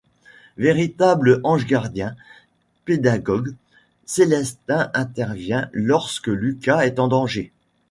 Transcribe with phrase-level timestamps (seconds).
[0.57, 2.15] Véritable ange gardien,
[2.85, 3.53] pédagogue,
[4.07, 7.51] Célestin intervient lorsque Lucas est en danger.